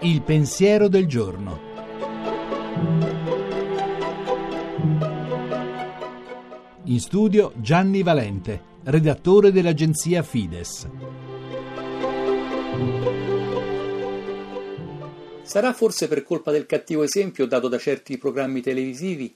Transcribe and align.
Il 0.00 0.22
pensiero 0.22 0.88
del 0.88 1.06
giorno. 1.06 1.60
In 6.84 7.00
studio 7.00 7.52
Gianni 7.56 8.02
Valente, 8.02 8.62
redattore 8.84 9.52
dell'agenzia 9.52 10.22
Fides. 10.22 10.88
Sarà 15.42 15.72
forse 15.72 16.08
per 16.08 16.22
colpa 16.22 16.50
del 16.50 16.66
cattivo 16.66 17.02
esempio 17.02 17.46
dato 17.46 17.68
da 17.68 17.78
certi 17.78 18.18
programmi 18.18 18.60
televisivi, 18.60 19.34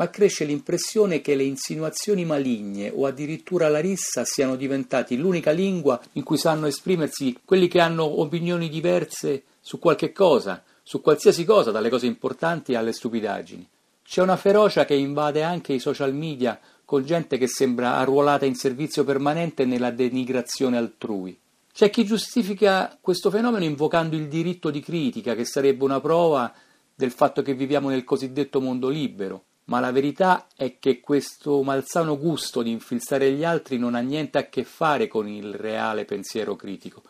ma 0.00 0.08
cresce 0.08 0.46
l'impressione 0.46 1.20
che 1.20 1.34
le 1.34 1.42
insinuazioni 1.42 2.24
maligne 2.24 2.90
o 2.90 3.04
addirittura 3.04 3.68
la 3.68 3.80
rissa 3.80 4.24
siano 4.24 4.56
diventati 4.56 5.18
l'unica 5.18 5.50
lingua 5.50 6.00
in 6.12 6.22
cui 6.22 6.38
sanno 6.38 6.64
esprimersi 6.64 7.38
quelli 7.44 7.68
che 7.68 7.80
hanno 7.80 8.22
opinioni 8.22 8.70
diverse 8.70 9.42
su 9.60 9.78
qualche 9.78 10.10
cosa, 10.12 10.62
su 10.82 11.02
qualsiasi 11.02 11.44
cosa, 11.44 11.70
dalle 11.70 11.90
cose 11.90 12.06
importanti 12.06 12.74
alle 12.74 12.94
stupidaggini. 12.94 13.68
C'è 14.02 14.22
una 14.22 14.38
ferocia 14.38 14.86
che 14.86 14.94
invade 14.94 15.42
anche 15.42 15.74
i 15.74 15.78
social 15.78 16.14
media 16.14 16.58
con 16.86 17.04
gente 17.04 17.36
che 17.36 17.46
sembra 17.46 17.96
arruolata 17.96 18.46
in 18.46 18.54
servizio 18.54 19.04
permanente 19.04 19.66
nella 19.66 19.90
denigrazione 19.90 20.78
altrui. 20.78 21.38
C'è 21.74 21.90
chi 21.90 22.06
giustifica 22.06 22.96
questo 22.98 23.28
fenomeno 23.28 23.66
invocando 23.66 24.16
il 24.16 24.28
diritto 24.28 24.70
di 24.70 24.80
critica, 24.80 25.34
che 25.34 25.44
sarebbe 25.44 25.84
una 25.84 26.00
prova 26.00 26.50
del 26.94 27.10
fatto 27.10 27.42
che 27.42 27.52
viviamo 27.52 27.90
nel 27.90 28.04
cosiddetto 28.04 28.62
mondo 28.62 28.88
libero, 28.88 29.44
ma 29.70 29.78
la 29.78 29.92
verità 29.92 30.48
è 30.56 30.78
che 30.80 31.00
questo 31.00 31.62
malsano 31.62 32.18
gusto 32.18 32.60
di 32.60 32.70
infilzare 32.70 33.32
gli 33.32 33.44
altri 33.44 33.78
non 33.78 33.94
ha 33.94 34.00
niente 34.00 34.36
a 34.36 34.48
che 34.48 34.64
fare 34.64 35.06
con 35.06 35.28
il 35.28 35.54
reale 35.54 36.04
pensiero 36.04 36.56
critico. 36.56 37.02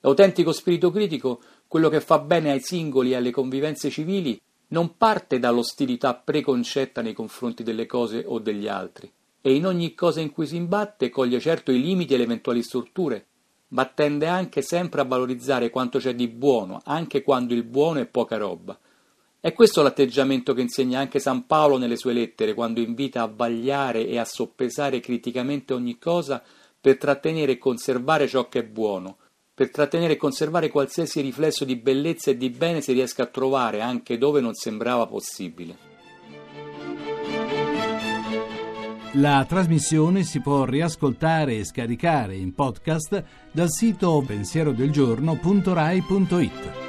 L'autentico 0.00 0.50
spirito 0.50 0.90
critico 0.90 1.40
quello 1.68 1.88
che 1.88 2.00
fa 2.00 2.18
bene 2.18 2.50
ai 2.50 2.60
singoli 2.60 3.12
e 3.12 3.16
alle 3.16 3.30
convivenze 3.30 3.88
civili 3.88 4.40
non 4.68 4.96
parte 4.96 5.38
dall'ostilità 5.38 6.14
preconcetta 6.14 7.02
nei 7.02 7.12
confronti 7.12 7.62
delle 7.62 7.86
cose 7.86 8.24
o 8.26 8.40
degli 8.40 8.66
altri, 8.66 9.10
e 9.40 9.54
in 9.54 9.64
ogni 9.64 9.94
cosa 9.94 10.20
in 10.20 10.32
cui 10.32 10.46
si 10.46 10.56
imbatte 10.56 11.10
coglie 11.10 11.38
certo 11.38 11.70
i 11.70 11.80
limiti 11.80 12.14
e 12.14 12.16
le 12.16 12.24
eventuali 12.24 12.62
strutture, 12.64 13.26
ma 13.68 13.84
tende 13.84 14.26
anche 14.26 14.60
sempre 14.60 15.00
a 15.00 15.04
valorizzare 15.04 15.70
quanto 15.70 16.00
c'è 16.00 16.16
di 16.16 16.26
buono, 16.26 16.80
anche 16.84 17.22
quando 17.22 17.54
il 17.54 17.62
buono 17.62 18.00
è 18.00 18.06
poca 18.06 18.36
roba. 18.36 18.76
È 19.40 19.52
questo 19.52 19.82
l'atteggiamento 19.82 20.52
che 20.52 20.62
insegna 20.62 20.98
anche 20.98 21.20
San 21.20 21.46
Paolo 21.46 21.78
nelle 21.78 21.96
sue 21.96 22.12
lettere, 22.12 22.54
quando 22.54 22.80
invita 22.80 23.22
a 23.22 23.30
vagliare 23.32 24.04
e 24.04 24.18
a 24.18 24.24
soppesare 24.24 24.98
criticamente 24.98 25.72
ogni 25.72 25.96
cosa 25.96 26.42
per 26.80 26.98
trattenere 26.98 27.52
e 27.52 27.58
conservare 27.58 28.26
ciò 28.26 28.48
che 28.48 28.58
è 28.58 28.64
buono, 28.64 29.18
per 29.54 29.70
trattenere 29.70 30.14
e 30.14 30.16
conservare 30.16 30.70
qualsiasi 30.70 31.20
riflesso 31.20 31.64
di 31.64 31.76
bellezza 31.76 32.32
e 32.32 32.36
di 32.36 32.50
bene 32.50 32.80
si 32.80 32.92
riesca 32.92 33.22
a 33.22 33.26
trovare 33.26 33.80
anche 33.80 34.18
dove 34.18 34.40
non 34.40 34.54
sembrava 34.54 35.06
possibile. 35.06 35.86
La 39.12 39.46
trasmissione 39.48 40.24
si 40.24 40.40
può 40.40 40.64
riascoltare 40.64 41.58
e 41.58 41.64
scaricare 41.64 42.34
in 42.34 42.54
podcast 42.54 43.22
dal 43.52 43.70
sito 43.70 44.20
pensierodelgiorno.rai.it. 44.26 46.87